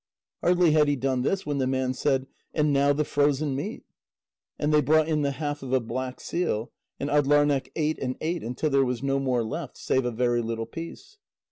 [0.41, 3.83] Hardly had he done this when the man said: "And now the frozen meat."
[4.57, 6.71] And they brought in the half of a black seal.
[6.99, 10.65] And Atdlarneq ate and ate until there was no more left, save a very little
[10.65, 11.19] piece.